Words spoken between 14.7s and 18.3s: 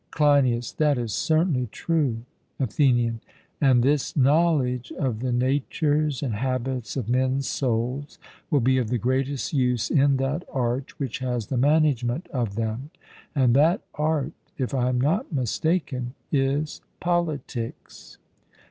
I am not mistaken, is politics.